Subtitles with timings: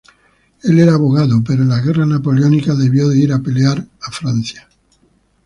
[0.63, 4.67] Él era abogado pero en las guerras napoleónicas debió ir a pelear a Francia.